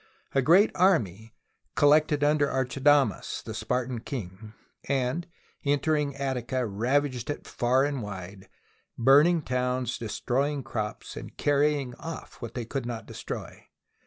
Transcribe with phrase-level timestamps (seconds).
[0.33, 1.35] A great army
[1.75, 4.53] collected under Archidamus, the Spartan king,
[4.89, 5.27] and
[5.63, 8.49] entering Attica, ravaged it far and wide,
[8.97, 12.87] burning towns, THE BOOK OF FAMOUS SIEGES destroying crops, and carrying off what they could
[12.87, 13.67] not destroy.